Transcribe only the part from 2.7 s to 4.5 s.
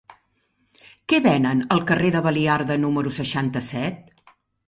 número seixanta-set?